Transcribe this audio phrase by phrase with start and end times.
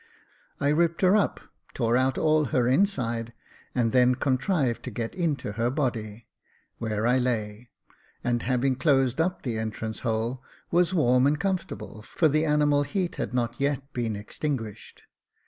[0.59, 1.39] I ripped her up,
[1.75, 3.33] tore out all her inside,
[3.75, 6.25] and then contrived to get into her body,
[6.79, 7.69] where I lay,
[8.23, 10.41] and, having closed up the entrance hole,
[10.71, 15.03] was warm and comfortable, for the animal heat had not yet been extinguished.